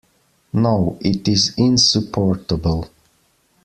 No, 0.53 0.97
it 1.01 1.27
is 1.27 1.53
insupportable. 1.57 2.89